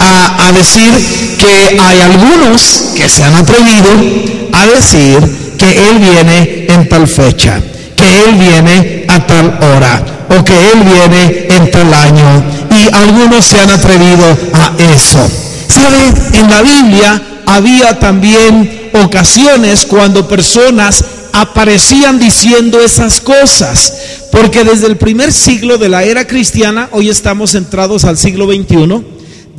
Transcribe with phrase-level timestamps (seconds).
[0.00, 3.88] A, decir que hay algunos que se han atrevido
[4.52, 5.18] a decir
[5.56, 7.60] que Él viene en tal fecha,
[7.96, 12.44] que Él viene a tal hora o que Él viene en tal año.
[12.70, 14.24] Y algunos se han atrevido
[14.54, 15.20] a eso.
[15.68, 16.12] ¿Sabe?
[16.34, 23.94] En la Biblia había también ocasiones cuando personas aparecían diciendo esas cosas.
[24.30, 29.02] Porque desde el primer siglo de la era cristiana, hoy estamos entrados al siglo XXI,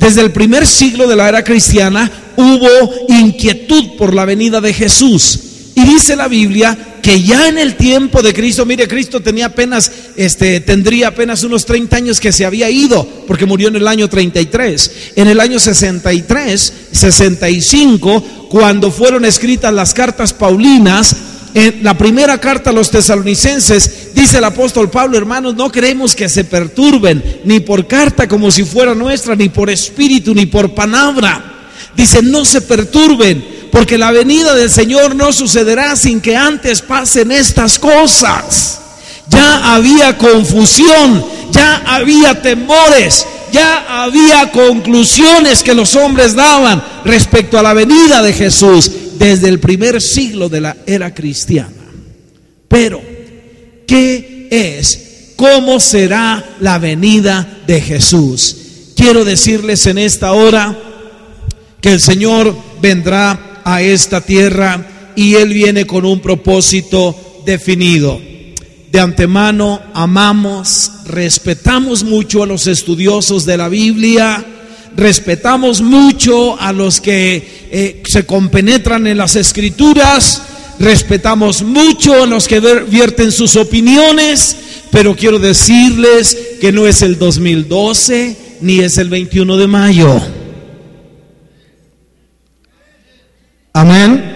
[0.02, 2.68] desde el primer siglo de la era cristiana hubo
[3.08, 5.38] inquietud por la venida de Jesús.
[5.76, 9.90] Y dice la Biblia que ya en el tiempo de Cristo, mire, Cristo tenía apenas,
[10.16, 14.08] este, tendría apenas unos 30 años que se había ido, porque murió en el año
[14.08, 14.90] 33.
[15.16, 21.14] En el año 63, 65, cuando fueron escritas las cartas paulinas,
[21.54, 26.28] en la primera carta a los tesalonicenses, dice el apóstol Pablo, hermanos, no queremos que
[26.28, 31.52] se perturben, ni por carta como si fuera nuestra, ni por espíritu, ni por palabra.
[31.96, 37.32] Dice, no se perturben, porque la venida del Señor no sucederá sin que antes pasen
[37.32, 38.80] estas cosas.
[39.28, 47.62] Ya había confusión, ya había temores, ya había conclusiones que los hombres daban respecto a
[47.62, 51.70] la venida de Jesús desde el primer siglo de la era cristiana.
[52.68, 53.11] Pero,
[53.92, 55.34] ¿qué es?
[55.36, 58.56] ¿Cómo será la venida de Jesús?
[58.96, 60.78] Quiero decirles en esta hora
[61.78, 68.18] que el Señor vendrá a esta tierra y Él viene con un propósito definido.
[68.90, 74.42] De antemano amamos, respetamos mucho a los estudiosos de la Biblia,
[74.96, 80.42] respetamos mucho a los que eh, se compenetran en las escrituras,
[80.78, 84.56] respetamos mucho a los que vierten sus opiniones,
[84.90, 90.20] pero quiero decirles que no es el 2012 ni es el 21 de mayo.
[93.72, 94.32] Amén.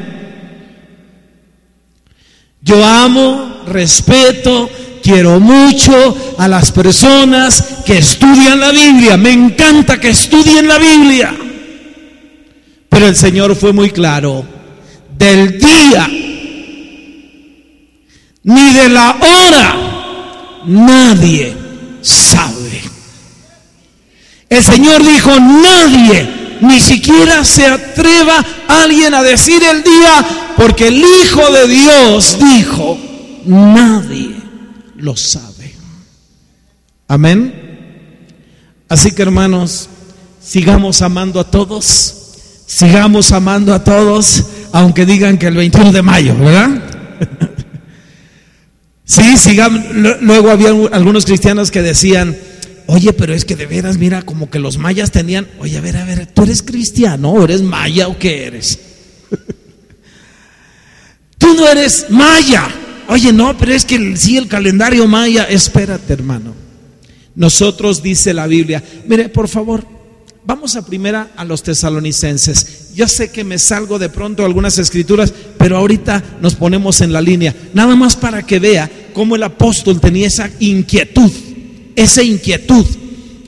[2.62, 4.68] Yo amo, respeto,
[5.02, 9.16] quiero mucho a las personas que estudian la Biblia.
[9.16, 11.36] Me encanta que estudien la Biblia.
[12.88, 14.44] Pero el Señor fue muy claro.
[15.16, 16.08] Del día
[18.46, 21.56] ni de la hora nadie
[22.00, 22.80] sabe.
[24.48, 30.24] El Señor dijo, nadie, ni siquiera se atreva alguien a decir el día,
[30.56, 32.96] porque el Hijo de Dios dijo,
[33.44, 34.36] nadie
[34.96, 35.74] lo sabe.
[37.08, 37.52] Amén.
[38.88, 39.88] Así que hermanos,
[40.40, 42.14] sigamos amando a todos,
[42.64, 46.82] sigamos amando a todos, aunque digan que el 21 de mayo, ¿verdad?
[49.06, 49.80] Sí, sigamos.
[50.20, 52.36] Luego había algunos cristianos que decían,
[52.86, 55.96] oye, pero es que de veras, mira, como que los mayas tenían, oye, a ver,
[55.96, 58.78] a ver, ¿tú eres cristiano o eres maya o qué eres?
[61.38, 62.68] Tú no eres maya.
[63.08, 66.54] Oye, no, pero es que sí, el calendario maya, espérate, hermano.
[67.36, 69.86] Nosotros, dice la Biblia, mire, por favor,
[70.44, 72.92] vamos a primera a los tesalonicenses.
[72.94, 75.32] Yo sé que me salgo de pronto algunas escrituras,
[75.66, 77.52] pero ahorita nos ponemos en la línea.
[77.74, 81.28] Nada más para que vea cómo el apóstol tenía esa inquietud,
[81.96, 82.86] esa inquietud.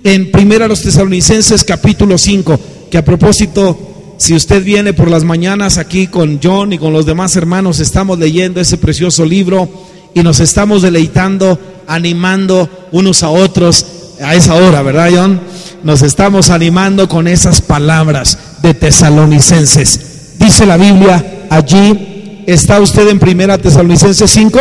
[0.02, 2.58] En primera los tesalonicenses capítulo 5,
[2.90, 7.06] que a propósito, si usted viene por las mañanas aquí con John y con los
[7.06, 9.70] demás hermanos, estamos leyendo ese precioso libro
[10.12, 11.56] y nos estamos deleitando,
[11.86, 13.86] animando unos a otros
[14.20, 15.40] a esa hora, ¿verdad, John?
[15.84, 20.34] Nos estamos animando con esas palabras de tesalonicenses.
[20.36, 22.07] Dice la Biblia allí,
[22.48, 24.58] ¿está usted en primera tesalonicenses 5?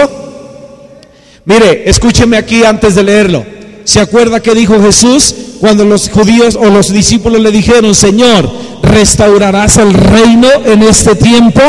[1.46, 3.46] Mire, escúcheme aquí antes de leerlo.
[3.86, 8.52] ¿Se acuerda que dijo Jesús cuando los judíos o los discípulos le dijeron, Señor,
[8.84, 11.62] restaurarás el reino en este tiempo?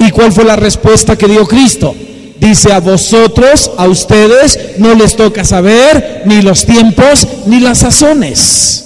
[0.00, 1.94] ¿Y cuál fue la respuesta que dio Cristo?
[2.40, 8.84] Dice a vosotros, a ustedes, no les toca saber ni los tiempos ni las sazones.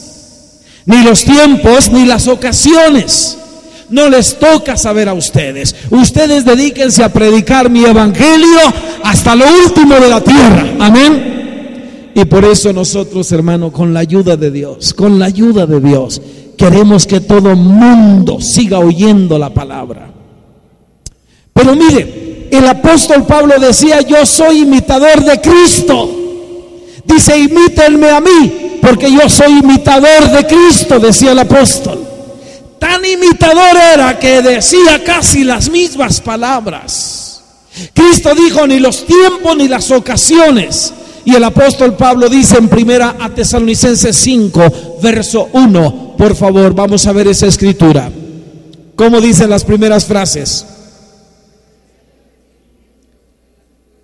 [0.86, 3.38] Ni los tiempos ni las ocasiones.
[3.92, 5.76] No les toca saber a ustedes.
[5.90, 8.58] Ustedes dedíquense a predicar mi evangelio
[9.04, 10.74] hasta lo último de la tierra.
[10.80, 12.10] Amén.
[12.14, 16.22] Y por eso nosotros, hermano, con la ayuda de Dios, con la ayuda de Dios,
[16.56, 20.10] queremos que todo mundo siga oyendo la palabra.
[21.52, 26.10] Pero mire, el apóstol Pablo decía, yo soy imitador de Cristo.
[27.04, 32.01] Dice, imítenme a mí, porque yo soy imitador de Cristo, decía el apóstol.
[32.82, 37.40] Tan imitador era que decía casi las mismas palabras.
[37.94, 40.92] Cristo dijo, ni los tiempos ni las ocasiones.
[41.24, 46.16] Y el apóstol Pablo dice en primera a Tesalonicenses 5, verso 1.
[46.18, 48.10] Por favor, vamos a ver esa escritura.
[48.96, 50.66] ¿Cómo dicen las primeras frases?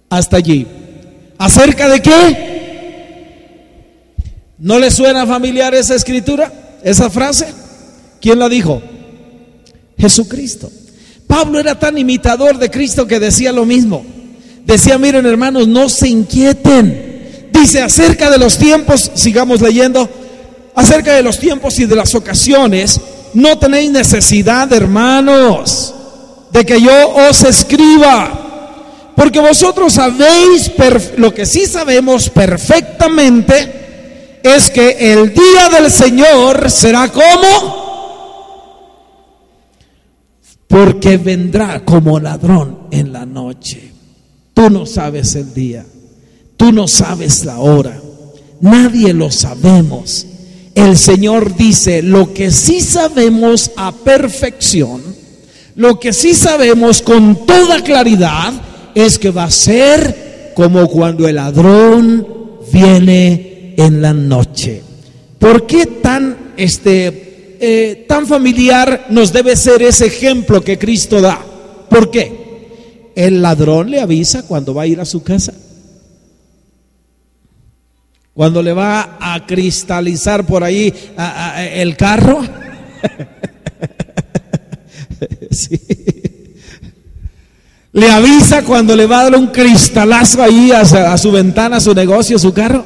[0.08, 0.64] Hasta allí.
[1.36, 2.14] ¿Acerca de qué?
[4.58, 6.78] ¿No le suena familiar esa escritura?
[6.84, 7.66] ¿Esa frase?
[8.20, 8.82] ¿Quién la dijo?
[9.98, 10.70] Jesucristo.
[11.26, 14.04] Pablo era tan imitador de Cristo que decía lo mismo.
[14.64, 17.48] Decía, miren hermanos, no se inquieten.
[17.52, 20.08] Dice acerca de los tiempos, sigamos leyendo,
[20.74, 23.00] acerca de los tiempos y de las ocasiones,
[23.34, 25.94] no tenéis necesidad, hermanos,
[26.50, 28.44] de que yo os escriba.
[29.14, 30.70] Porque vosotros sabéis
[31.16, 37.87] lo que sí sabemos perfectamente es que el día del Señor será como
[40.68, 43.90] porque vendrá como ladrón en la noche.
[44.54, 45.84] Tú no sabes el día,
[46.56, 48.00] tú no sabes la hora,
[48.60, 50.26] nadie lo sabemos.
[50.74, 55.02] El Señor dice, lo que sí sabemos a perfección,
[55.74, 58.52] lo que sí sabemos con toda claridad,
[58.94, 62.26] es que va a ser como cuando el ladrón
[62.72, 64.82] viene en la noche.
[65.38, 67.27] ¿Por qué tan, este,
[67.60, 71.40] eh, tan familiar nos debe ser ese ejemplo que Cristo da?
[71.88, 73.12] ¿Por qué?
[73.14, 75.52] El ladrón le avisa cuando va a ir a su casa.
[78.34, 80.94] Cuando le va a cristalizar por ahí
[81.72, 82.40] el carro.
[87.90, 91.80] Le avisa cuando le va a dar un cristalazo ahí a, a su ventana, a
[91.80, 92.84] su negocio, a su carro.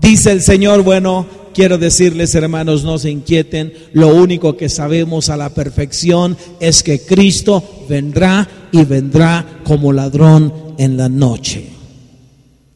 [0.00, 5.36] Dice el Señor, bueno, quiero decirles hermanos, no se inquieten, lo único que sabemos a
[5.36, 11.66] la perfección es que Cristo vendrá y vendrá como ladrón en la noche.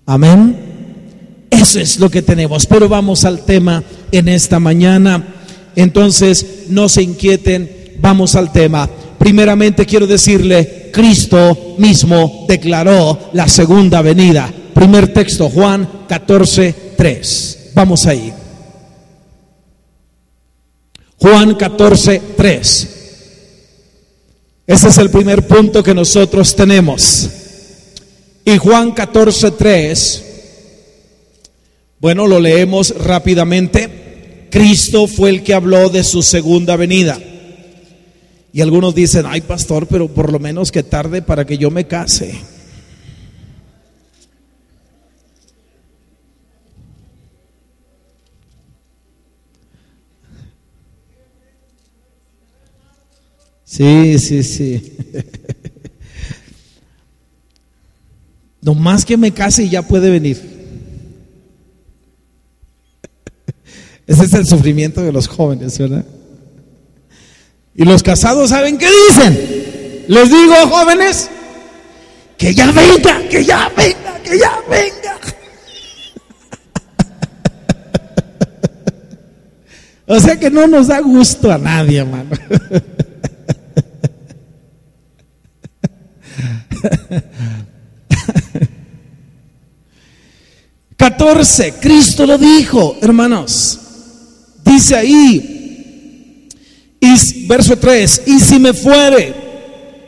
[0.06, 0.56] Amén.
[1.50, 3.82] Eso es lo que tenemos, pero vamos al tema
[4.12, 5.34] en esta mañana.
[5.76, 8.88] Entonces, no se inquieten, vamos al tema.
[9.18, 14.52] Primeramente quiero decirle, Cristo mismo declaró la segunda venida.
[14.72, 17.70] Primer texto, Juan 14, 3.
[17.74, 18.32] Vamos ahí.
[21.18, 22.88] Juan 14, 3.
[24.66, 27.28] Ese es el primer punto que nosotros tenemos.
[28.44, 30.24] Y Juan 14, 3.
[32.00, 34.46] Bueno, lo leemos rápidamente.
[34.50, 37.18] Cristo fue el que habló de su segunda venida.
[38.52, 41.86] Y algunos dicen, ay pastor, pero por lo menos que tarde para que yo me
[41.86, 42.57] case.
[53.78, 54.92] Sí, sí, sí.
[58.60, 60.36] No más que me case y ya puede venir.
[64.04, 66.04] Ese es el sufrimiento de los jóvenes, ¿verdad?
[67.76, 70.04] Y los casados, ¿saben qué dicen?
[70.08, 71.30] Les digo, jóvenes,
[72.36, 75.20] que ya venga, que ya venga, que ya venga.
[80.06, 82.30] O sea que no nos da gusto a nadie, hermano.
[91.18, 93.76] 14, Cristo lo dijo, hermanos.
[94.64, 96.46] Dice ahí,
[97.00, 99.34] y, verso 3, y si me fuere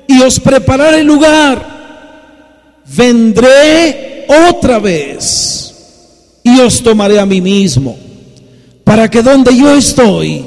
[0.06, 5.74] y os prepararé lugar, vendré otra vez
[6.44, 7.98] y os tomaré a mí mismo,
[8.84, 10.44] para que donde yo estoy,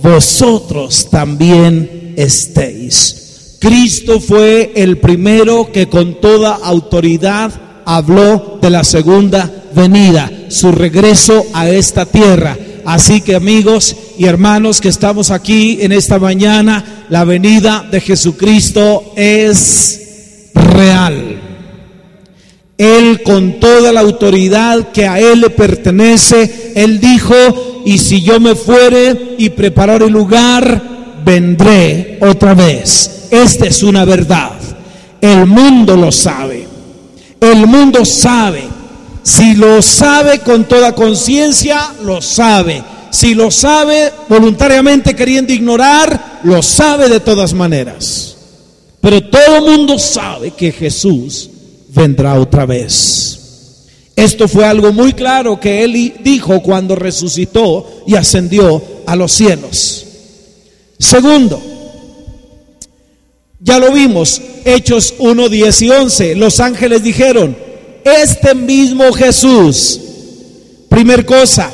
[0.00, 3.56] vosotros también estéis.
[3.58, 11.46] Cristo fue el primero que con toda autoridad habló de la segunda venida, su regreso
[11.54, 12.58] a esta tierra.
[12.84, 19.12] Así que amigos y hermanos que estamos aquí en esta mañana, la venida de Jesucristo
[19.16, 21.40] es real.
[22.76, 28.38] Él con toda la autoridad que a Él le pertenece, Él dijo, y si yo
[28.40, 33.28] me fuere y preparar el lugar, vendré otra vez.
[33.30, 34.52] Esta es una verdad.
[35.20, 36.65] El mundo lo sabe.
[37.40, 38.64] El mundo sabe.
[39.22, 42.82] Si lo sabe con toda conciencia, lo sabe.
[43.10, 48.36] Si lo sabe voluntariamente queriendo ignorar, lo sabe de todas maneras.
[49.00, 51.50] Pero todo el mundo sabe que Jesús
[51.88, 53.36] vendrá otra vez.
[54.14, 60.06] Esto fue algo muy claro que él dijo cuando resucitó y ascendió a los cielos.
[60.98, 61.60] Segundo,
[63.66, 66.36] ya lo vimos, Hechos 1, 10 y 11.
[66.36, 67.56] Los ángeles dijeron,
[68.04, 70.00] este mismo Jesús,
[70.88, 71.68] primer cosa,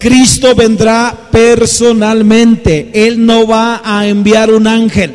[0.00, 2.90] Cristo vendrá personalmente.
[2.92, 5.14] Él no va a enviar un ángel.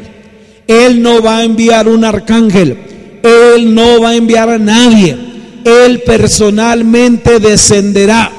[0.65, 2.77] Él no va a enviar un arcángel.
[3.21, 5.17] Él no va a enviar a nadie.
[5.65, 8.31] Él personalmente descenderá.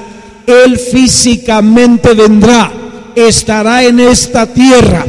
[0.47, 2.71] Él físicamente vendrá.
[3.15, 5.05] Estará en esta tierra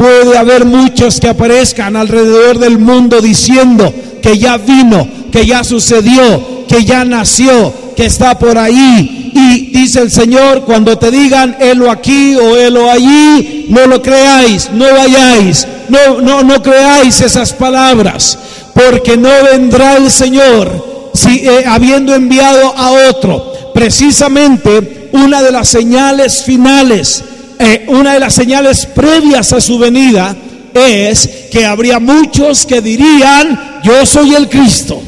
[0.00, 3.92] Puede haber muchos que aparezcan alrededor del mundo diciendo
[4.22, 9.30] que ya vino, que ya sucedió, que ya nació, que está por ahí.
[9.34, 14.70] Y dice el Señor, cuando te digan, helo aquí o helo allí, no lo creáis,
[14.72, 18.38] no vayáis, no, no, no creáis esas palabras,
[18.72, 23.52] porque no vendrá el Señor si, eh, habiendo enviado a otro.
[23.74, 27.22] Precisamente una de las señales finales
[27.60, 30.34] eh, una de las señales previas a su venida
[30.74, 35.00] es que habría muchos que dirían, yo soy el Cristo,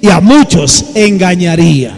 [0.00, 1.96] y a muchos engañarían.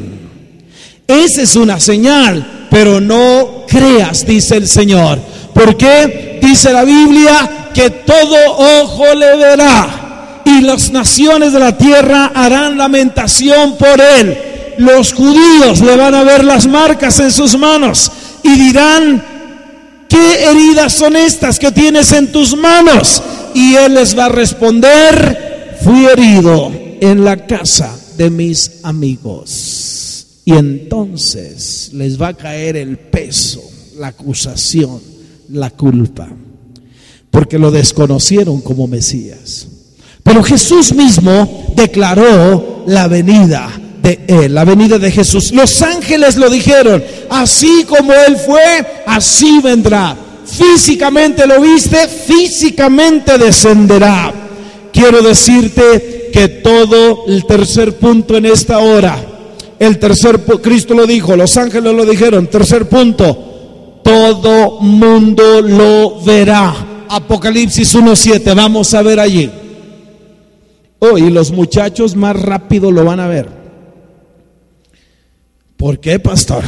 [1.06, 5.18] Esa es una señal, pero no creas, dice el Señor.
[5.52, 8.36] porque Dice la Biblia que todo
[8.82, 14.38] ojo le verá y las naciones de la tierra harán lamentación por él.
[14.78, 18.12] Los judíos le van a ver las marcas en sus manos
[18.44, 19.22] y dirán,
[20.08, 23.22] ¿qué heridas son estas que tienes en tus manos?
[23.54, 30.42] Y él les va a responder, fui herido en la casa de mis amigos.
[30.44, 33.62] Y entonces les va a caer el peso,
[33.98, 35.00] la acusación,
[35.50, 36.28] la culpa,
[37.30, 39.66] porque lo desconocieron como Mesías.
[40.22, 43.70] Pero Jesús mismo declaró la venida
[44.48, 45.52] la venida de Jesús.
[45.52, 50.16] Los ángeles lo dijeron, así como Él fue, así vendrá.
[50.46, 54.32] Físicamente lo viste, físicamente descenderá.
[54.92, 59.16] Quiero decirte que todo el tercer punto en esta hora,
[59.78, 66.74] el tercer, Cristo lo dijo, los ángeles lo dijeron, tercer punto, todo mundo lo verá.
[67.08, 69.50] Apocalipsis 1.7, vamos a ver allí.
[70.98, 73.55] Oh, y los muchachos más rápido lo van a ver.
[75.76, 76.64] ¿Por qué, pastor?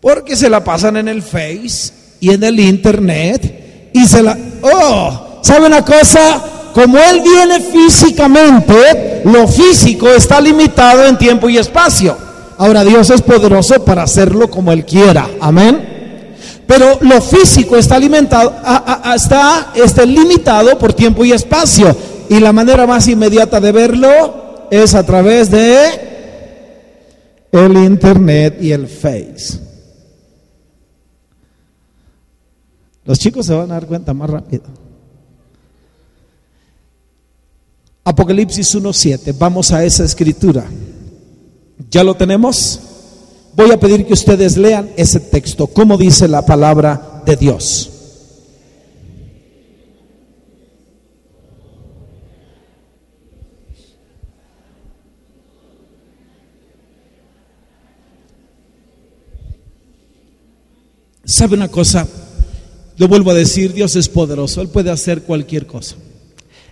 [0.00, 4.36] Porque se la pasan en el Face y en el Internet y se la...
[4.62, 6.42] Oh, ¿sabe una cosa?
[6.72, 12.16] Como Él viene físicamente, lo físico está limitado en tiempo y espacio.
[12.58, 15.28] Ahora Dios es poderoso para hacerlo como Él quiera.
[15.40, 16.34] Amén.
[16.66, 18.54] Pero lo físico está, alimentado,
[19.14, 21.94] está, está limitado por tiempo y espacio.
[22.28, 26.03] Y la manera más inmediata de verlo es a través de
[27.60, 29.60] el internet y el face.
[33.04, 34.64] Los chicos se van a dar cuenta más rápido.
[38.02, 40.66] Apocalipsis 1.7, vamos a esa escritura.
[41.90, 42.80] ¿Ya lo tenemos?
[43.54, 47.93] Voy a pedir que ustedes lean ese texto, como dice la palabra de Dios.
[61.24, 62.06] ¿Sabe una cosa?
[62.96, 65.96] Lo vuelvo a decir, Dios es poderoso, Él puede hacer cualquier cosa.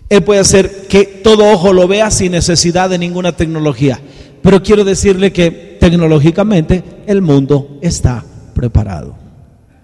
[0.08, 3.98] Él puede hacer que todo ojo lo vea sin necesidad de ninguna tecnología.
[4.42, 9.16] Pero quiero decirle que tecnológicamente el mundo está preparado.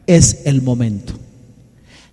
[0.07, 1.15] Es el momento.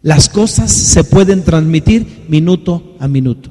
[0.02, 3.50] Las cosas se pueden transmitir minuto a minuto.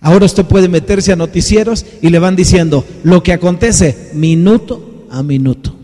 [0.00, 5.22] Ahora usted puede meterse a noticieros y le van diciendo lo que acontece minuto a
[5.22, 5.74] minuto.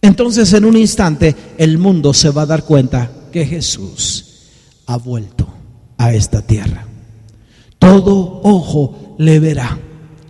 [0.00, 4.24] Entonces en un instante el mundo se va a dar cuenta que Jesús
[4.86, 5.46] ha vuelto
[5.96, 6.86] a esta tierra.
[7.78, 9.78] Todo ojo le verá,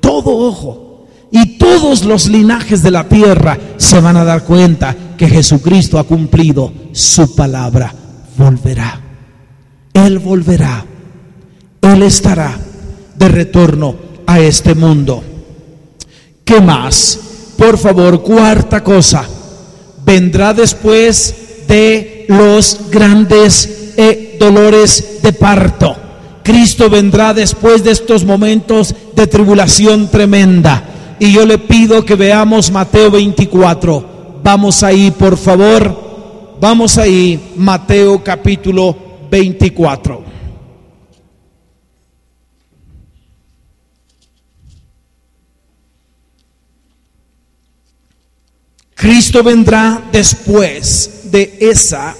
[0.00, 0.84] todo ojo.
[1.30, 6.04] Y todos los linajes de la tierra se van a dar cuenta que Jesucristo ha
[6.04, 7.94] cumplido su palabra.
[8.37, 8.98] Volverá.
[9.92, 10.87] Él volverá.
[11.82, 12.58] Él estará
[13.14, 13.94] de retorno
[14.26, 15.22] a este mundo.
[16.44, 17.18] ¿Qué más?
[17.58, 19.28] Por favor, cuarta cosa
[20.08, 25.94] vendrá después de los grandes eh, dolores de parto.
[26.42, 31.16] Cristo vendrá después de estos momentos de tribulación tremenda.
[31.20, 34.40] Y yo le pido que veamos Mateo 24.
[34.42, 36.56] Vamos ahí, por favor.
[36.58, 38.96] Vamos ahí, Mateo capítulo
[39.30, 40.38] 24.
[48.99, 52.17] Cristo vendrá después de esa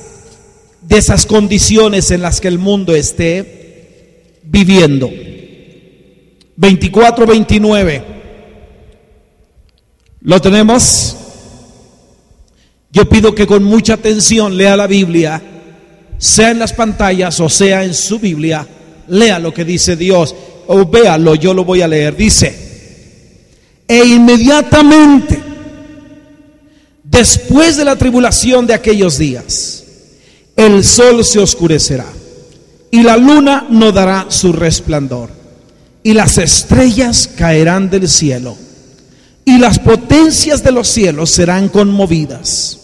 [0.81, 5.11] de esas condiciones en las que el mundo esté viviendo.
[6.55, 8.05] 24 29.
[10.21, 11.17] ¿Lo tenemos?
[12.93, 15.43] Yo pido que con mucha atención lea la Biblia,
[16.17, 18.65] sea en las pantallas o sea en su Biblia,
[19.09, 20.33] lea lo que dice Dios
[20.69, 22.17] o véalo, yo lo voy a leer.
[22.17, 22.55] Dice,
[23.89, 25.48] e inmediatamente
[27.11, 29.85] después de la tribulación de aquellos días,
[30.57, 32.07] el sol se oscurecerá
[32.91, 35.31] y la luna no dará su resplandor
[36.03, 38.57] y las estrellas caerán del cielo
[39.45, 42.79] y las potencias de los cielos serán conmovidas.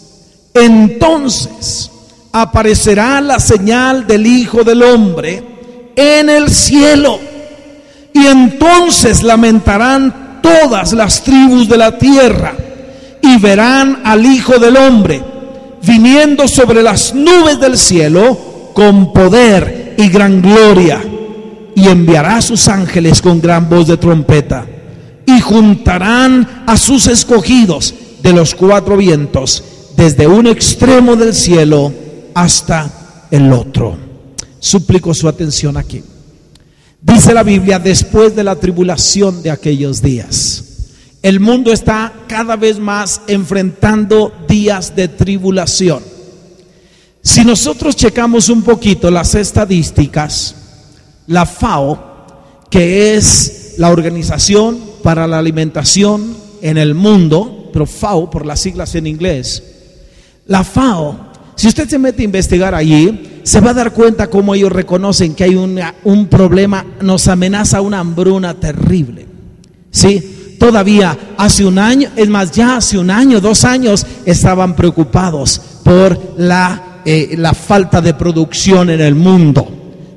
[0.55, 1.91] Entonces
[2.33, 5.43] aparecerá la señal del Hijo del Hombre
[5.95, 7.19] en el cielo.
[8.13, 12.57] Y entonces lamentarán todas las tribus de la tierra
[13.39, 15.35] verán al Hijo del Hombre
[15.87, 21.03] viniendo sobre las nubes del cielo con poder y gran gloria.
[21.77, 24.67] Y enviará a sus ángeles con gran voz de trompeta.
[25.27, 29.63] Y juntarán a sus escogidos de los cuatro vientos
[29.97, 31.93] desde un extremo del cielo
[32.35, 33.97] hasta el otro.
[34.61, 36.03] Suplico su atención aquí.
[37.01, 40.74] Dice la Biblia, después de la tribulación de aquellos días,
[41.25, 46.03] el mundo está cada vez más enfrentando días de tribulación.
[47.23, 50.55] Si nosotros checamos un poquito las estadísticas,
[51.27, 58.45] la FAO, que es la Organización para la Alimentación en el mundo, pero FAO por
[58.45, 59.63] las siglas en inglés,
[60.47, 64.55] la FAO, si usted se mete a investigar allí, se va a dar cuenta cómo
[64.55, 69.25] ellos reconocen que hay un problema, nos amenaza una hambruna terrible.
[69.91, 70.34] ¿Sí?
[70.59, 76.35] Todavía hace un año, es más, ya hace un año, dos años, estaban preocupados por
[76.39, 79.69] la, eh, la falta de producción en el mundo.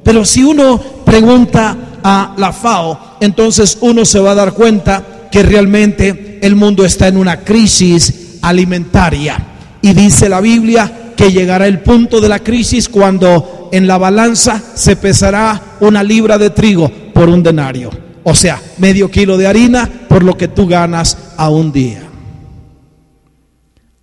[0.04, 5.44] Pero si uno pregunta a la FAO, entonces uno se va a dar cuenta que
[5.44, 9.38] realmente el mundo está en una crisis alimentaria.
[9.82, 14.62] Y dice la Biblia que llegará el punto de la crisis cuando en la balanza
[14.76, 18.07] se pesará una libra de trigo por un denario.
[18.30, 22.02] O sea, medio kilo de harina por lo que tú ganas a un día.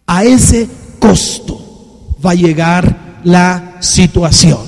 [0.06, 0.66] A ese
[0.98, 4.60] costo va a llegar la situación.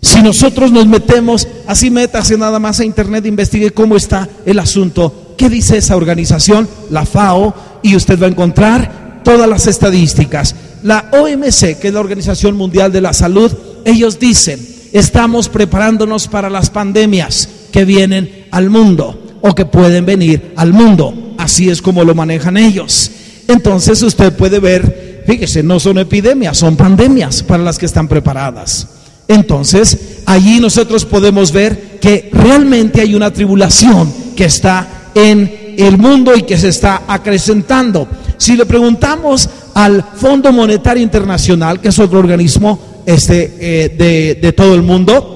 [0.00, 5.34] Si nosotros nos metemos, así métase nada más a internet, investigue cómo está el asunto,
[5.36, 10.54] qué dice esa organización, la FAO, y usted va a encontrar todas las estadísticas.
[10.84, 13.52] La OMC, que es la Organización Mundial de la Salud,
[13.84, 20.52] ellos dicen, estamos preparándonos para las pandemias que vienen al mundo o que pueden venir
[20.56, 21.34] al mundo.
[21.38, 23.10] Así es como lo manejan ellos.
[23.48, 28.86] Entonces usted puede ver, fíjese, no son epidemias, son pandemias para las que están preparadas.
[29.28, 36.34] Entonces, allí nosotros podemos ver que realmente hay una tribulación que está en el mundo
[36.36, 38.06] y que se está acrecentando.
[38.36, 44.74] Si le preguntamos al Fondo Monetario Internacional, que es otro organismo este, eh, de, todo
[44.74, 45.31] el mundo,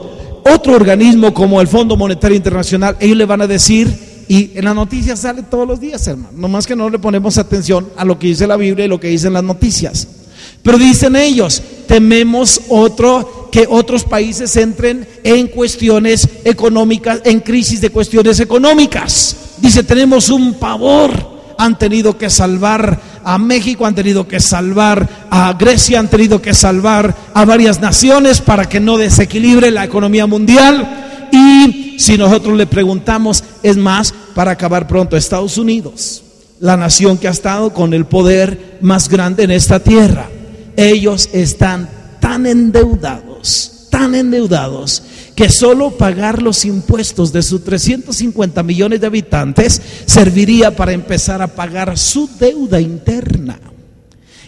[0.53, 4.75] otro organismo como el Fondo Monetario Internacional, ellos le van a decir, y en las
[4.75, 8.29] noticias sale todos los días, hermano, nomás que no le ponemos atención a lo que
[8.29, 10.09] dice la Biblia y lo que dicen las noticias.
[10.63, 17.91] Pero dicen ellos, tememos otro que otros países entren en cuestiones económicas, en crisis de
[17.91, 19.37] cuestiones económicas.
[19.59, 25.53] Dice, tenemos un pavor han tenido que salvar a México, han tenido que salvar a
[25.55, 31.29] Grecia, han tenido que salvar a varias naciones para que no desequilibre la economía mundial.
[31.33, 36.23] Y si nosotros le preguntamos, es más, para acabar pronto, Estados Unidos,
[36.61, 40.29] la nación que ha estado con el poder más grande en esta tierra,
[40.77, 41.89] ellos están
[42.21, 45.03] tan endeudados, tan endeudados,
[45.37, 51.47] que solo pagar los impuestos de sus 350 millones de habitantes serviría para empezar a
[51.47, 53.61] pagar su deuda interna.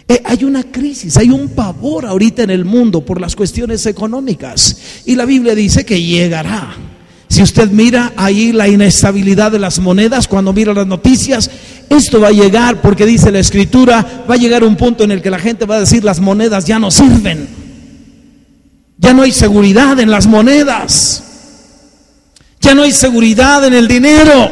[0.07, 5.03] Eh, hay una crisis, hay un pavor ahorita en el mundo por las cuestiones económicas
[5.05, 6.75] y la Biblia dice que llegará.
[7.27, 11.51] Si usted mira ahí la inestabilidad de las monedas, cuando mira las noticias,
[11.87, 15.21] esto va a llegar porque dice la escritura, va a llegar un punto en el
[15.21, 17.58] que la gente va a decir las monedas ya no sirven.
[18.99, 21.23] Ya no hay seguridad en las monedas.
[22.59, 24.51] Ya no hay seguridad en el dinero.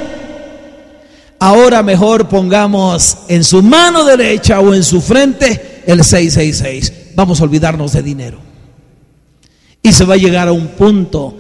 [1.40, 7.14] ahora mejor pongamos en su mano derecha o en su frente el 666.
[7.16, 8.40] Vamos a olvidarnos de dinero.
[9.84, 11.38] Y se va a llegar a un punto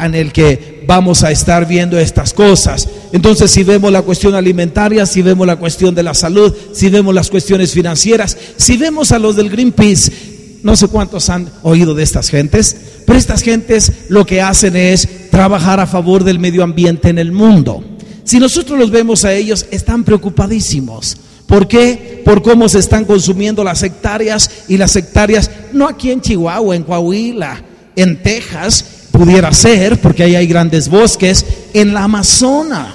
[0.00, 2.88] en el que vamos a estar viendo estas cosas.
[3.12, 7.14] Entonces, si vemos la cuestión alimentaria, si vemos la cuestión de la salud, si vemos
[7.14, 10.35] las cuestiones financieras, si vemos a los del Greenpeace,
[10.66, 12.76] no sé cuántos han oído de estas gentes,
[13.06, 17.30] pero estas gentes lo que hacen es trabajar a favor del medio ambiente en el
[17.30, 17.84] mundo.
[18.24, 21.18] Si nosotros los vemos a ellos, están preocupadísimos.
[21.46, 22.20] ¿Por qué?
[22.24, 26.82] Por cómo se están consumiendo las hectáreas y las hectáreas, no aquí en Chihuahua, en
[26.82, 27.62] Coahuila,
[27.94, 32.92] en Texas, pudiera ser, porque ahí hay grandes bosques, en la Amazona,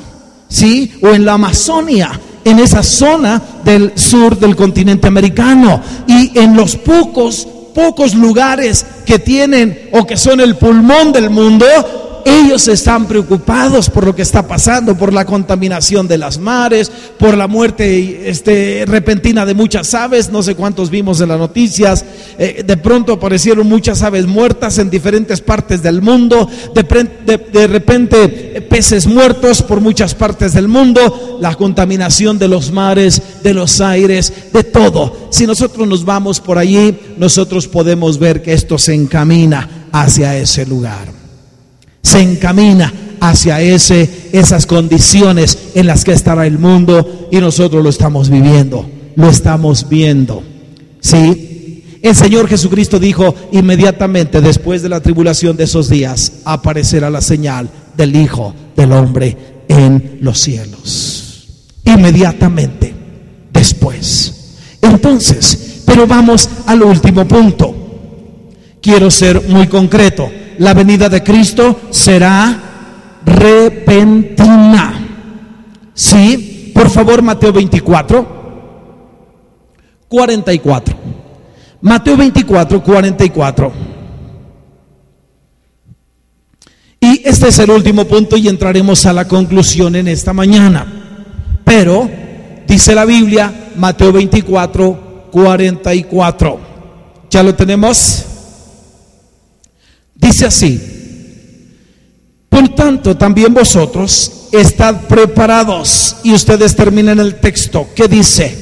[0.49, 0.91] ¿sí?
[1.01, 5.81] O en la Amazonia, en esa zona del sur del continente americano.
[6.05, 11.65] Y en los pocos, pocos lugares que tienen o que son el pulmón del mundo,
[12.25, 17.37] ellos están preocupados por lo que está pasando, por la contaminación de las mares, por
[17.37, 22.03] la muerte este, repentina de muchas aves, no sé cuántos vimos en las noticias,
[22.37, 28.61] eh, de pronto aparecieron muchas aves muertas en diferentes partes del mundo, de, repente eh,
[28.61, 34.33] peces muertos por muchas partes del mundo, la contaminación de los mares, de los aires,
[34.51, 35.29] de todo.
[35.31, 40.65] Si nosotros nos vamos por allí, nosotros podemos ver que esto se encamina hacia ese
[40.65, 41.20] lugar
[42.01, 47.89] se encamina hacia ese, esas condiciones en las que estará el mundo y nosotros lo
[47.89, 50.43] estamos viviendo, lo estamos viendo.
[50.99, 51.83] ¿Sí?
[52.01, 57.69] El Señor Jesucristo dijo inmediatamente después de la tribulación de esos días aparecerá la señal
[57.95, 61.47] del Hijo del Hombre en los cielos.
[61.85, 62.93] Inmediatamente
[63.53, 64.55] después.
[64.81, 67.80] Entonces, pero vamos al último punto.
[68.81, 70.29] Quiero ser muy concreto
[70.61, 74.93] la venida de Cristo será repentina.
[75.91, 76.71] ¿Sí?
[76.73, 78.27] Por favor, Mateo 24,
[80.07, 80.95] 44.
[81.81, 83.71] Mateo 24, 44.
[86.99, 90.85] Y este es el último punto y entraremos a la conclusión en esta mañana.
[91.63, 92.07] Pero,
[92.67, 96.59] dice la Biblia, Mateo 24, 44.
[97.31, 98.27] ¿Ya lo tenemos?
[100.31, 100.79] Dice así,
[102.47, 106.15] por tanto también vosotros estad preparados.
[106.23, 107.89] Y ustedes terminan el texto.
[107.93, 108.57] ¿Qué dice?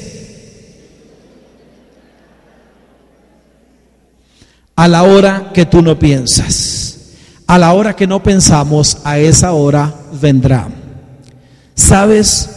[4.74, 6.98] A la hora que tú no piensas.
[7.46, 10.68] A la hora que no pensamos, a esa hora vendrá.
[11.76, 12.50] ¿Sabes?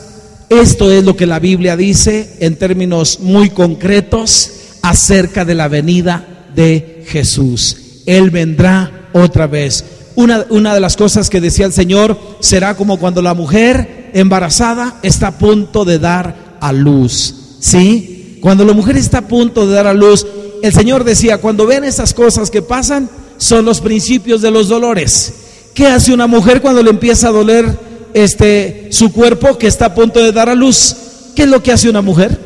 [0.50, 6.48] Esto es lo que la Biblia dice en términos muy concretos acerca de la venida
[6.56, 7.78] de Jesús.
[8.08, 9.86] Él vendrá otra vez.
[10.16, 15.00] Una, una, de las cosas que decía el Señor será como cuando la mujer embarazada
[15.02, 17.36] está a punto de dar a luz.
[17.60, 18.38] ¿Sí?
[18.42, 20.28] Cuando la mujer está a punto de dar a luz,
[20.62, 25.34] el Señor decía, cuando ven esas cosas que pasan, son los principios de los dolores.
[25.74, 27.66] ¿Qué hace una mujer cuando le empieza a doler
[28.14, 30.96] este su cuerpo que está a punto de dar a luz?
[31.36, 32.40] ¿Qué es lo que hace una mujer?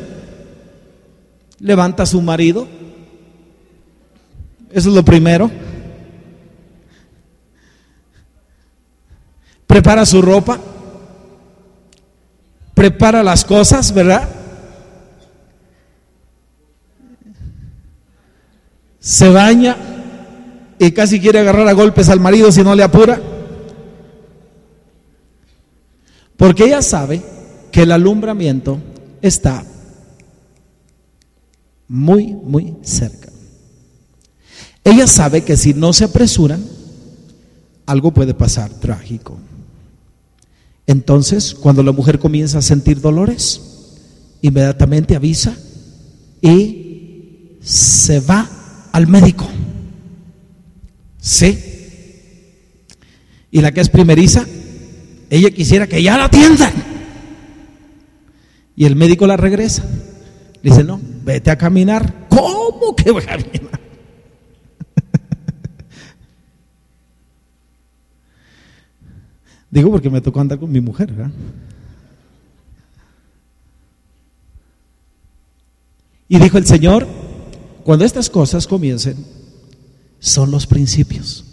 [1.60, 2.66] Levanta a su marido.
[4.72, 5.50] Eso es lo primero.
[9.68, 10.58] Prepara su ropa,
[12.74, 14.28] prepara las cosas, ¿verdad?
[18.98, 19.76] Se baña
[20.78, 23.20] y casi quiere agarrar a golpes al marido si no le apura.
[26.36, 27.22] Porque ella sabe
[27.70, 28.78] que el alumbramiento
[29.20, 29.64] está
[31.88, 33.28] muy, muy cerca.
[34.82, 36.64] Ella sabe que si no se apresuran,
[37.84, 39.38] algo puede pasar trágico.
[40.88, 43.60] Entonces, cuando la mujer comienza a sentir dolores,
[44.40, 45.54] inmediatamente avisa
[46.40, 48.48] y se va
[48.90, 49.46] al médico.
[51.20, 51.58] ¿Sí?
[53.50, 54.46] Y la que es primeriza,
[55.28, 56.72] ella quisiera que ya la atiendan.
[58.74, 59.84] Y el médico la regresa.
[60.62, 62.28] dice, no, vete a caminar.
[62.30, 63.77] ¿Cómo que voy a caminar?
[69.70, 71.12] Digo porque me tocó andar con mi mujer.
[76.28, 77.06] Y dijo el Señor,
[77.84, 79.16] cuando estas cosas comiencen,
[80.18, 81.44] son los principios.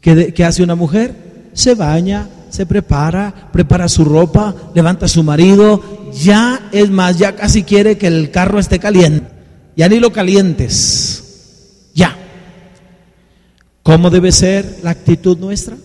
[0.00, 1.50] ¿Qué, hace una mujer?
[1.54, 7.34] Se baña, se prepara, prepara su ropa, levanta a su marido, ya es más, ya
[7.34, 9.28] casi quiere que el carro esté caliente.
[9.76, 11.90] Ya ni lo calientes.
[11.94, 12.16] Ya.
[13.82, 15.76] ¿Cómo debe ser la actitud nuestra?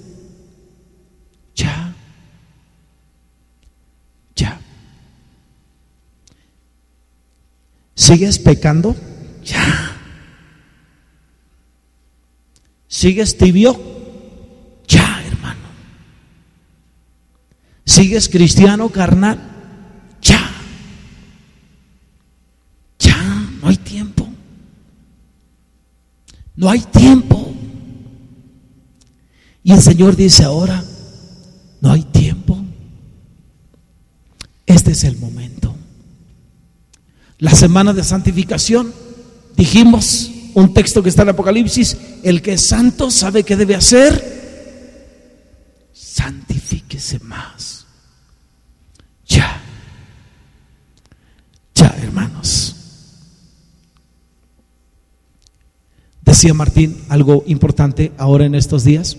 [8.00, 8.96] ¿Sigues pecando?
[9.44, 9.92] Ya.
[12.88, 13.78] ¿Sigues tibio?
[14.88, 15.68] Ya, hermano.
[17.84, 19.38] ¿Sigues cristiano carnal?
[20.22, 20.40] Ya.
[23.00, 23.18] Ya,
[23.62, 24.30] no hay tiempo.
[26.56, 27.54] No hay tiempo.
[29.62, 30.82] Y el Señor dice ahora,
[31.82, 32.64] no hay tiempo.
[34.66, 35.69] Este es el momento.
[37.40, 38.94] La semana de santificación,
[39.56, 44.40] dijimos, un texto que está en Apocalipsis, el que es santo sabe qué debe hacer.
[45.94, 47.86] Santifíquese más.
[49.26, 49.62] Ya.
[51.76, 52.76] Ya, hermanos.
[56.22, 59.16] Decía Martín algo importante ahora en estos días.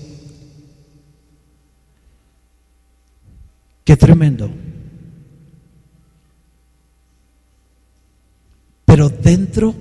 [3.85, 4.51] Qué tremendo.
[8.91, 9.73] Pero dentro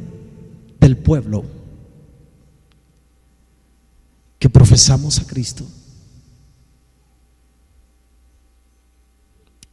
[0.80, 1.44] del pueblo
[4.38, 5.66] que profesamos a Cristo,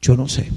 [0.00, 0.48] yo no sé.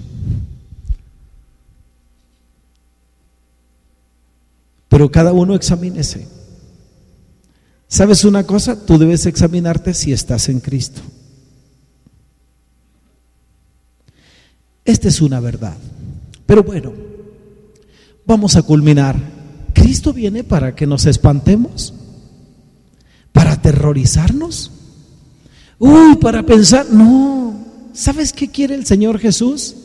[4.87, 6.25] Pero cada uno examínese.
[7.89, 8.85] ¿Sabes una cosa?
[8.85, 11.01] Tú debes examinarte si estás en Cristo.
[14.85, 15.75] Esta es una verdad.
[16.45, 17.08] Pero bueno,
[18.29, 19.15] vamos a culminar.
[19.73, 21.95] ¿Cristo viene para que nos espantemos?
[23.31, 24.71] ¿Para aterrorizarnos?
[25.79, 27.55] Uy, para pensar, no.
[27.91, 29.75] ¿Sabes qué quiere el Señor Jesús?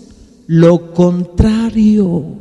[0.46, 2.36] Lo contrario.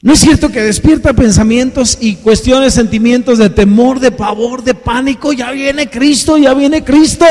[0.00, 5.32] ¿No es cierto que despierta pensamientos y cuestiones, sentimientos de temor, de pavor, de pánico?
[5.32, 7.24] Ya viene Cristo, ya viene Cristo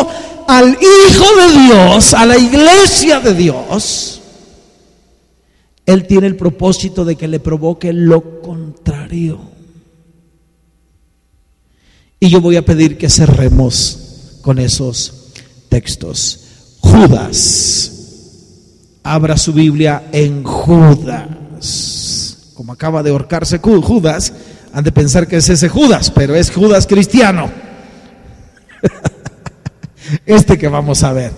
[0.48, 4.21] al Hijo de Dios, a la iglesia de Dios.
[5.86, 9.40] Él tiene el propósito de que le provoque lo contrario.
[12.20, 15.32] Y yo voy a pedir que cerremos con esos
[15.70, 16.40] textos.
[16.80, 17.88] Judas.
[19.04, 21.42] Abra su Biblia en Judas
[22.62, 24.34] como acaba de ahorcarse Judas,
[24.72, 27.50] han de pensar que es ese Judas, pero es Judas cristiano.
[30.28, 31.32] Este que vamos a ver.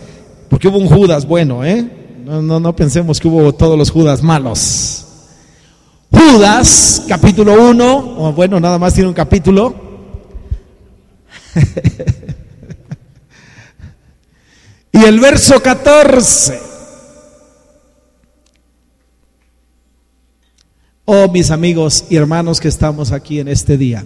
[0.50, 1.88] Porque hubo un Judas bueno, ¿eh?
[2.24, 5.06] No, no, no pensemos que hubo todos los Judas malos.
[6.10, 9.76] Judas, capítulo 1, o bueno, nada más tiene un capítulo.
[14.94, 16.62] y el verso 14.
[21.04, 24.06] Oh, mis amigos y hermanos que estamos aquí en este día,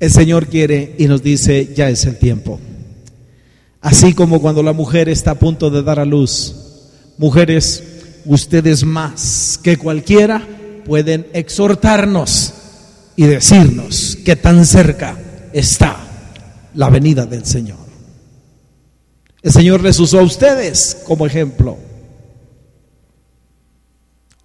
[0.00, 2.58] el Señor quiere y nos dice, ya es el tiempo.
[3.82, 6.67] Así como cuando la mujer está a punto de dar a luz,
[7.18, 7.82] mujeres,
[8.24, 10.46] ustedes más que cualquiera
[10.84, 12.54] pueden exhortarnos
[13.16, 15.18] y decirnos que tan cerca
[15.52, 15.96] está
[16.74, 17.78] la venida del Señor.
[19.42, 21.78] El Señor les usó a ustedes como ejemplo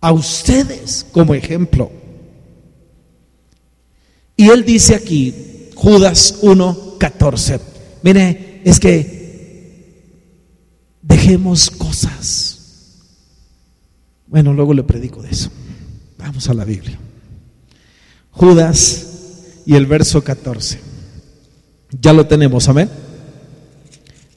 [0.03, 1.89] a ustedes como ejemplo.
[4.35, 7.61] Y él dice aquí, Judas 1:14,
[8.01, 10.11] mire, es que
[11.01, 12.52] dejemos cosas.
[14.33, 15.51] Bueno, luego le predico de eso.
[16.17, 16.97] Vamos a la Biblia.
[18.31, 19.05] Judas
[19.63, 20.79] y el verso 14.
[22.01, 22.89] Ya lo tenemos, amén.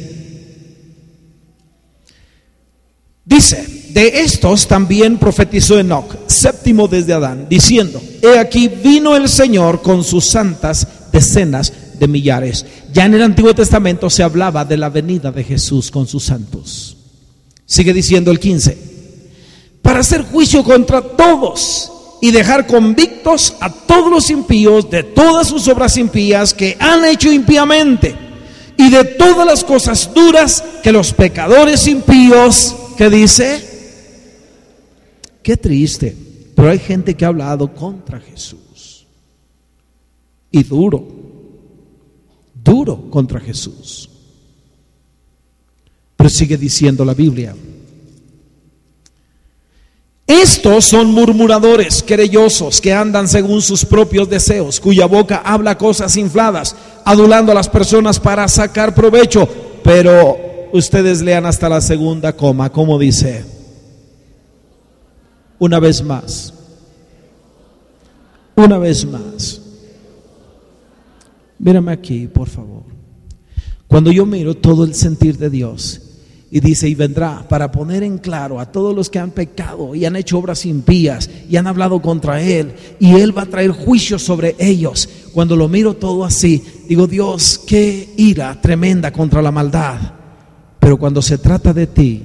[3.24, 9.80] Dice, de estos también profetizó Enoch, séptimo desde Adán, diciendo, he aquí vino el Señor
[9.80, 12.66] con sus santas decenas de millares.
[12.92, 16.96] Ya en el Antiguo Testamento se hablaba de la venida de Jesús con sus santos.
[17.64, 18.89] Sigue diciendo el 15,
[19.90, 25.66] para hacer juicio contra todos y dejar convictos a todos los impíos de todas sus
[25.66, 28.14] obras impías que han hecho impíamente
[28.76, 33.64] y de todas las cosas duras que los pecadores impíos, que dice,
[35.42, 36.16] Qué triste,
[36.54, 39.08] pero hay gente que ha hablado contra Jesús.
[40.52, 41.04] Y duro,
[42.54, 44.08] duro contra Jesús.
[46.16, 47.56] Pero sigue diciendo la Biblia.
[50.30, 56.76] Estos son murmuradores, querellosos, que andan según sus propios deseos, cuya boca habla cosas infladas,
[57.04, 59.48] adulando a las personas para sacar provecho.
[59.82, 60.36] Pero
[60.72, 63.44] ustedes lean hasta la segunda coma, como dice
[65.58, 66.54] una vez más.
[68.54, 69.60] Una vez más.
[71.58, 72.84] Mírame aquí, por favor.
[73.88, 76.02] Cuando yo miro todo el sentir de Dios
[76.52, 80.04] Y dice, y vendrá para poner en claro a todos los que han pecado y
[80.04, 82.72] han hecho obras impías y han hablado contra Él.
[82.98, 85.08] Y Él va a traer juicio sobre ellos.
[85.32, 90.00] Cuando lo miro todo así, digo, Dios, qué ira tremenda contra la maldad.
[90.80, 92.22] Pero cuando se trata de ti,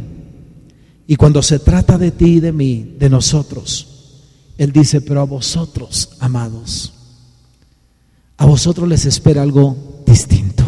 [1.08, 4.24] y cuando se trata de ti y de mí, de nosotros,
[4.58, 6.94] Él dice, pero a vosotros, amados,
[8.38, 10.64] a vosotros les espera algo distinto.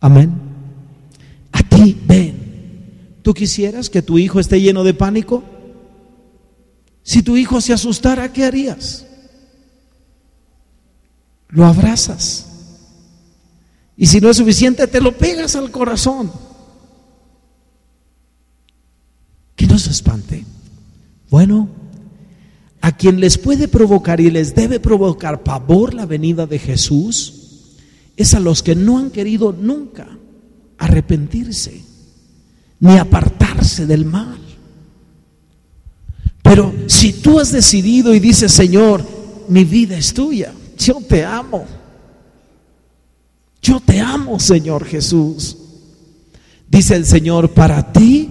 [0.00, 0.49] Amén.
[2.06, 3.20] Ven.
[3.22, 5.42] ¿Tú quisieras que tu hijo esté lleno de pánico?
[7.02, 9.06] Si tu hijo se asustara, ¿qué harías?
[11.48, 12.46] Lo abrazas.
[13.96, 16.30] Y si no es suficiente, te lo pegas al corazón.
[19.56, 20.44] Que no se espante.
[21.28, 21.68] Bueno,
[22.80, 27.34] a quien les puede provocar y les debe provocar pavor la venida de Jesús
[28.16, 30.19] es a los que no han querido nunca
[30.80, 31.82] arrepentirse
[32.80, 34.38] ni apartarse del mal.
[36.42, 39.06] Pero si tú has decidido y dices, Señor,
[39.48, 41.66] mi vida es tuya, yo te amo.
[43.62, 45.56] Yo te amo, Señor Jesús.
[46.66, 48.30] Dice el Señor, para ti,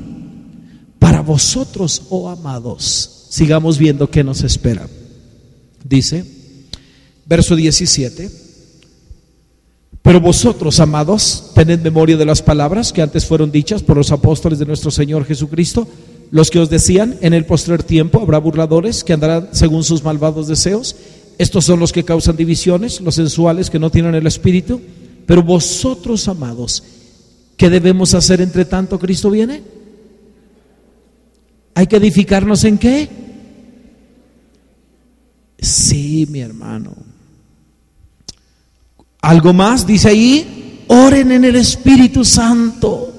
[0.97, 3.27] para vosotros, oh amados.
[3.29, 4.87] Sigamos viendo qué nos espera.
[5.83, 6.25] Dice,
[7.25, 8.48] verso 17.
[10.01, 14.57] Pero vosotros, amados, tened memoria de las palabras que antes fueron dichas por los apóstoles
[14.59, 15.87] de nuestro Señor Jesucristo,
[16.31, 20.47] los que os decían, en el postrer tiempo habrá burladores que andarán según sus malvados
[20.47, 20.95] deseos.
[21.37, 24.81] Estos son los que causan divisiones, los sensuales que no tienen el espíritu.
[25.25, 26.83] Pero vosotros, amados,
[27.57, 29.63] ¿qué debemos hacer entre tanto Cristo viene?
[31.75, 33.09] ¿Hay que edificarnos en qué?
[35.59, 37.08] Sí, mi hermano.
[39.21, 43.13] Algo más, dice ahí, oren en el Espíritu Santo.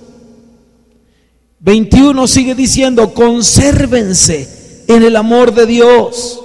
[1.61, 6.43] 21 sigue diciendo, consérvense en el amor de Dios,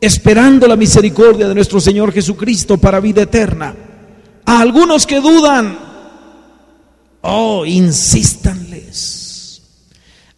[0.00, 3.76] esperando la misericordia de nuestro Señor Jesucristo para vida eterna.
[4.46, 5.78] A algunos que dudan,
[7.20, 9.60] oh, insístanles.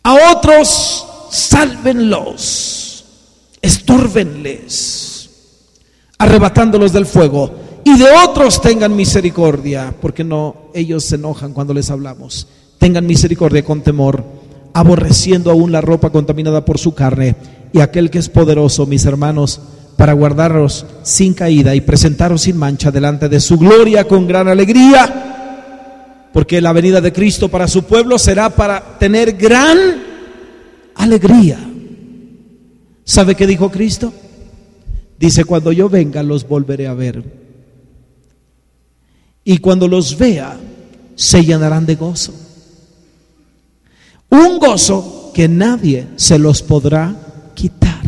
[0.02, 3.04] A otros, sálvenlos,
[3.62, 5.30] estórbenles,
[6.18, 11.90] arrebatándolos del fuego y de otros tengan misericordia, porque no ellos se enojan cuando les
[11.90, 12.46] hablamos.
[12.78, 14.22] Tengan misericordia con temor,
[14.74, 17.34] aborreciendo aún la ropa contaminada por su carne,
[17.72, 19.60] y aquel que es poderoso, mis hermanos,
[19.96, 26.28] para guardaros sin caída y presentaros sin mancha delante de su gloria con gran alegría,
[26.32, 29.78] porque la venida de Cristo para su pueblo será para tener gran
[30.94, 31.58] alegría.
[33.02, 34.12] ¿Sabe qué dijo Cristo?
[35.18, 37.47] Dice, cuando yo venga los volveré a ver
[39.48, 40.58] y cuando los vea
[41.14, 42.34] se llenarán de gozo.
[44.28, 47.16] Un gozo que nadie se los podrá
[47.54, 48.02] quitar.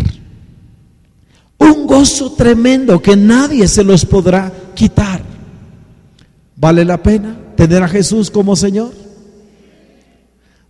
[1.57, 5.22] Un gozo tremendo que nadie se los podrá quitar.
[6.57, 8.92] ¿Vale la pena tener a Jesús como Señor?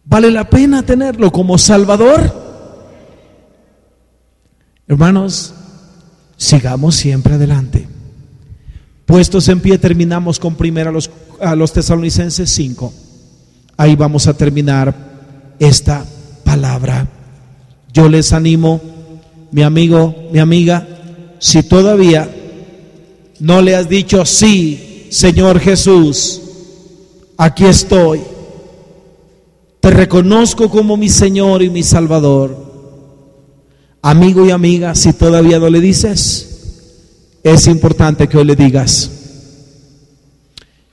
[0.04, 2.32] ¿Vale la pena tenerlo como Salvador?
[4.86, 5.52] Hermanos,
[6.36, 7.88] sigamos siempre adelante.
[9.10, 12.92] Puestos en pie, terminamos con primero a los, a los tesalonicenses 5.
[13.76, 14.94] Ahí vamos a terminar
[15.58, 16.04] esta
[16.44, 17.08] palabra.
[17.92, 18.80] Yo les animo,
[19.50, 20.86] mi amigo, mi amiga,
[21.40, 22.30] si todavía
[23.40, 26.40] no le has dicho, sí, Señor Jesús,
[27.36, 28.20] aquí estoy.
[29.80, 32.56] Te reconozco como mi Señor y mi Salvador.
[34.02, 36.49] Amigo y amiga, si todavía no le dices,
[37.42, 39.10] es importante que hoy le digas.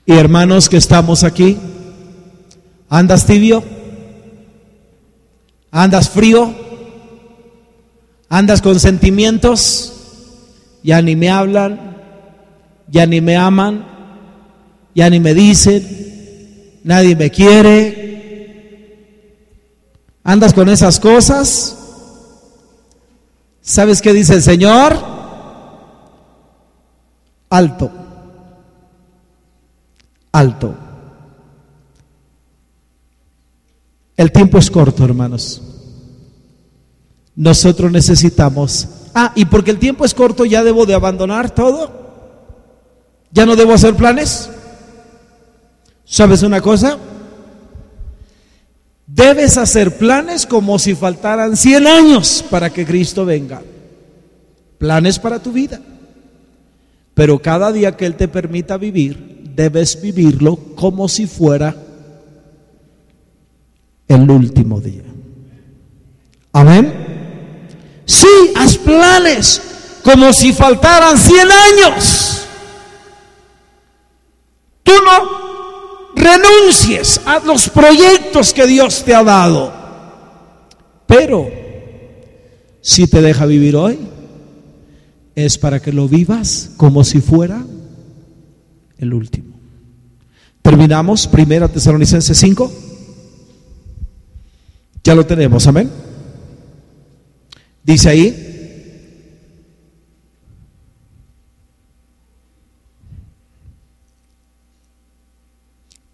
[0.06, 1.58] Y hermanos que estamos aquí,
[2.88, 3.62] ¿andas tibio?
[5.70, 6.54] ¿Andas frío?
[8.28, 9.92] ¿Andas con sentimientos?
[10.82, 11.96] Ya ni me hablan,
[12.88, 13.84] ya ni me aman,
[14.94, 18.06] ya ni me dicen, nadie me quiere.
[20.24, 21.76] ¿Andas con esas cosas?
[23.60, 25.17] ¿Sabes qué dice el Señor?
[27.50, 27.90] Alto,
[30.32, 30.74] alto.
[34.16, 35.62] El tiempo es corto, hermanos.
[37.36, 38.88] Nosotros necesitamos...
[39.14, 41.92] Ah, y porque el tiempo es corto, ya debo de abandonar todo.
[43.30, 44.50] Ya no debo hacer planes.
[46.04, 46.98] ¿Sabes una cosa?
[49.06, 53.62] Debes hacer planes como si faltaran 100 años para que Cristo venga.
[54.78, 55.80] Planes para tu vida.
[57.18, 61.74] Pero cada día que Él te permita vivir, debes vivirlo como si fuera
[64.06, 65.02] el último día.
[66.52, 68.04] Amén.
[68.04, 69.60] Sí, haz planes
[70.04, 72.46] como si faltaran 100 años.
[74.84, 79.72] Tú no renuncies a los proyectos que Dios te ha dado.
[81.04, 81.50] Pero
[82.80, 83.98] si te deja vivir hoy,
[85.44, 87.64] es para que lo vivas como si fuera
[88.98, 89.54] el último.
[90.62, 92.72] Terminamos, primera Tesalonicenses 5.
[95.04, 95.90] Ya lo tenemos, amén.
[97.84, 98.44] Dice ahí,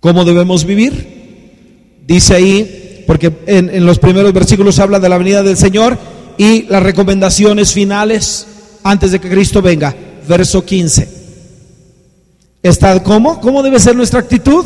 [0.01, 2.03] ¿Cómo debemos vivir?
[2.07, 5.97] Dice ahí, porque en, en, los primeros versículos habla de la venida del Señor
[6.37, 8.49] y las recomendaciones finales
[8.85, 9.93] antes de que Cristo venga.
[10.29, 11.09] Verso 15.
[12.63, 13.41] ¿Está cómo?
[13.41, 14.65] ¿Cómo debe ser nuestra actitud?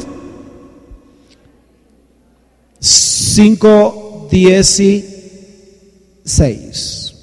[2.81, 7.15] 5, 16.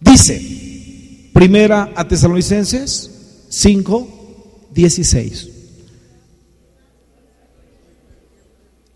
[0.00, 3.10] Dice, primera a Tesalonicenses
[3.48, 5.48] 5, 16.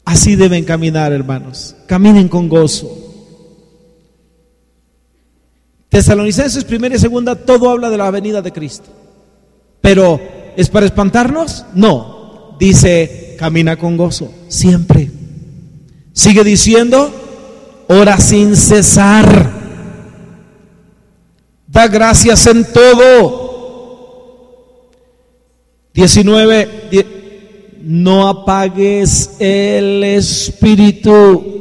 [0.04, 1.74] Así deben caminar, hermanos.
[1.86, 3.05] Caminen con gozo.
[5.96, 8.90] Tesalonicenses primera y segunda, todo habla de la venida de Cristo.
[9.80, 10.20] Pero,
[10.54, 11.64] ¿es para espantarnos?
[11.72, 12.54] No.
[12.60, 15.10] Dice, camina con gozo, siempre.
[16.12, 17.10] Sigue diciendo,
[17.88, 19.50] ora sin cesar.
[21.66, 23.70] Da gracias en todo.
[25.94, 26.90] 19,
[27.84, 31.54] no apagues el espíritu.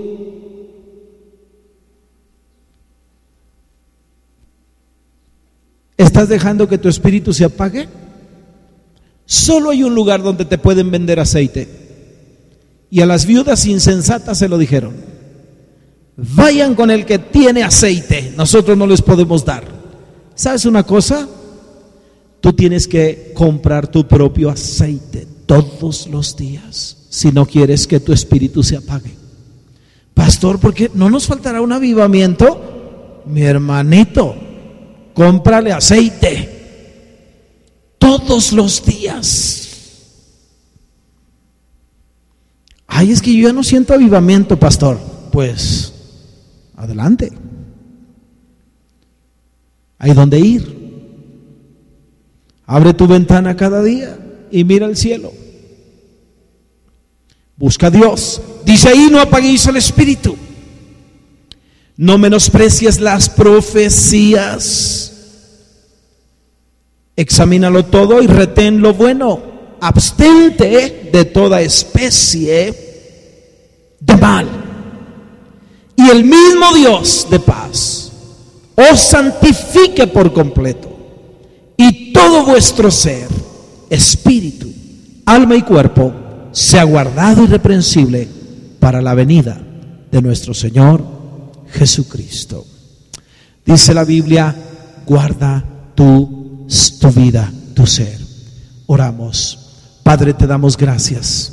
[5.97, 7.87] ¿Estás dejando que tu espíritu se apague?
[9.25, 11.67] Solo hay un lugar donde te pueden vender aceite.
[12.89, 14.93] Y a las viudas insensatas se lo dijeron.
[16.17, 18.33] Vayan con el que tiene aceite.
[18.37, 19.63] Nosotros no les podemos dar.
[20.35, 21.27] ¿Sabes una cosa?
[22.41, 28.11] Tú tienes que comprar tu propio aceite todos los días si no quieres que tu
[28.11, 29.15] espíritu se apague.
[30.13, 33.23] Pastor, porque no nos faltará un avivamiento?
[33.25, 34.35] Mi hermanito,
[35.15, 36.49] cómprale aceite
[37.97, 39.61] todos los días.
[42.85, 44.99] Ay, es que yo ya no siento avivamiento, pastor.
[45.31, 45.91] Pues,
[46.75, 47.31] adelante.
[49.97, 50.85] Hay donde ir.
[52.65, 54.19] Abre tu ventana cada día
[54.51, 55.31] y mira el cielo.
[57.57, 58.41] Busca a Dios.
[58.65, 60.35] Dice ahí, no apaguéis el espíritu.
[61.97, 65.11] No menosprecies las profecías.
[67.15, 69.55] Examínalo todo y retén lo bueno.
[69.79, 72.73] Abstente de toda especie
[73.99, 74.47] de mal.
[75.95, 78.11] Y el mismo Dios de paz
[78.75, 80.89] os santifique por completo.
[81.77, 83.27] Y todo vuestro ser
[83.89, 84.67] espíritu,
[85.25, 86.13] alma y cuerpo
[86.51, 88.27] sea guardado irreprensible
[88.79, 89.61] para la venida
[90.11, 91.14] de nuestro Señor
[91.75, 92.65] Jesucristo.
[93.65, 94.55] Dice la Biblia,
[95.05, 95.63] guarda
[95.95, 96.67] tu,
[96.99, 98.19] tu vida, tu ser.
[98.87, 99.59] Oramos.
[100.03, 101.51] Padre, te damos gracias.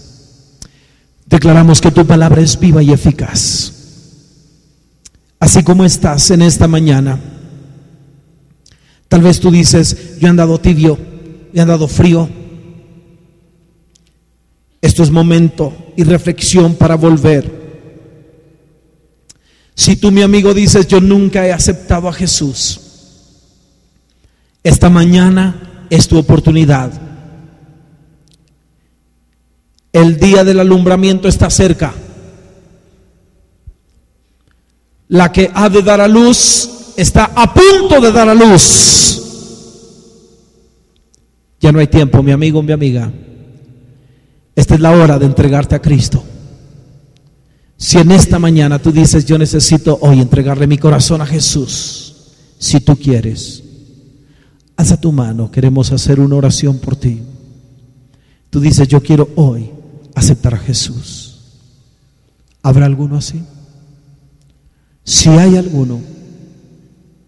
[1.27, 3.73] Declaramos que tu palabra es viva y eficaz.
[5.41, 7.19] Así como estás en esta mañana.
[9.09, 10.99] Tal vez tú dices, yo he andado tibio,
[11.53, 12.29] le han dado frío.
[14.81, 17.62] Esto es momento y reflexión para volver.
[19.83, 22.81] Si tú, mi amigo, dices, yo nunca he aceptado a Jesús,
[24.63, 26.93] esta mañana es tu oportunidad.
[29.93, 31.93] El día del alumbramiento está cerca.
[35.09, 39.21] La que ha de dar a luz está a punto de dar a luz.
[41.59, 43.11] Ya no hay tiempo, mi amigo, mi amiga.
[44.55, 46.23] Esta es la hora de entregarte a Cristo.
[47.83, 52.15] Si en esta mañana tú dices, yo necesito hoy entregarle mi corazón a Jesús,
[52.57, 53.65] si tú quieres,
[54.77, 57.23] alza tu mano, queremos hacer una oración por ti.
[58.51, 59.69] Tú dices, yo quiero hoy
[60.15, 61.41] aceptar a Jesús.
[62.63, 63.43] ¿Habrá alguno así?
[65.03, 66.01] Si hay alguno,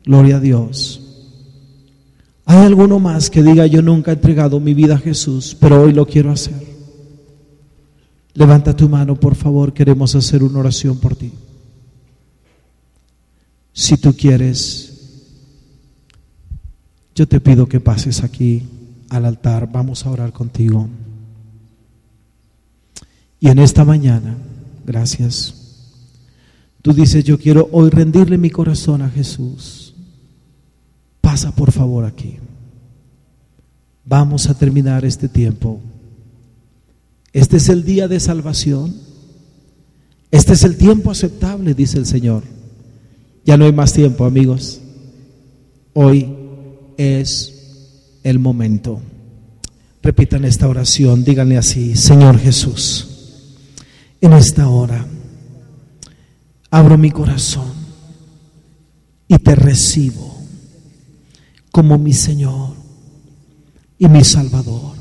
[0.05, 1.01] gloria a Dios.
[2.45, 5.93] ¿Hay alguno más que diga yo nunca he entregado mi vida a Jesús, pero hoy
[5.93, 6.74] lo quiero hacer?
[8.35, 11.33] Levanta tu mano, por favor, queremos hacer una oración por ti.
[13.73, 14.93] Si tú quieres,
[17.15, 18.63] yo te pido que pases aquí
[19.09, 20.89] al altar, vamos a orar contigo.
[23.39, 24.37] Y en esta mañana,
[24.85, 25.55] gracias.
[26.83, 29.95] Tú dices, yo quiero hoy rendirle mi corazón a Jesús.
[31.21, 32.37] Pasa por favor aquí.
[34.05, 35.81] Vamos a terminar este tiempo.
[37.35, 38.95] Este es el día de salvación.
[40.31, 42.45] Este es el tiempo aceptable, dice el Señor.
[43.45, 44.81] Ya no hay más tiempo, amigos.
[45.93, 46.33] Hoy
[46.97, 49.03] es el momento.
[50.01, 53.09] Repitan esta oración, díganle así, Señor Jesús,
[54.21, 55.07] en esta hora
[56.71, 57.73] abro mi corazón
[59.27, 60.37] y te recibo
[61.73, 62.75] como mi Señor
[63.99, 64.97] y mi Salvador.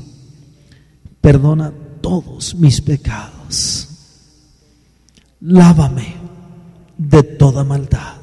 [1.20, 1.72] Perdona
[2.04, 3.88] todos mis pecados.
[5.40, 6.14] Lávame
[6.98, 8.18] de toda maldad.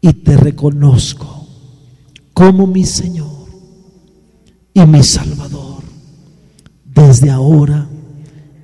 [0.00, 1.48] Y te reconozco
[2.32, 3.48] como mi Señor
[4.72, 5.82] y mi Salvador
[6.84, 7.88] desde ahora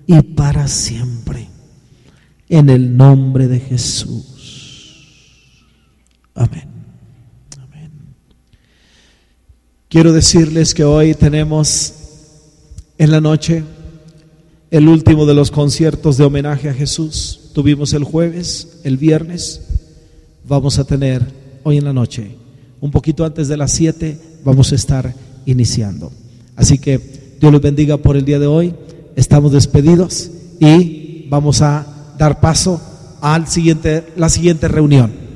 [0.07, 1.49] y para siempre
[2.49, 4.25] en el nombre de Jesús.
[6.37, 6.69] Amén.
[9.89, 11.98] Quiero decirles que hoy tenemos
[12.99, 13.63] en la noche
[14.71, 17.51] el último de los conciertos de homenaje a Jesús.
[17.55, 19.63] Tuvimos el jueves, el viernes,
[20.47, 21.23] vamos a tener
[21.63, 22.37] hoy en la noche,
[22.81, 25.15] un poquito antes de las 7, vamos a estar
[25.47, 26.13] iniciando.
[26.57, 27.01] Así que
[27.41, 28.75] Dios los bendiga por el día de hoy.
[29.17, 30.31] Estamos despedidos
[30.61, 32.81] y vamos a dar paso
[33.47, 35.28] siguiente, la siguiente reunión.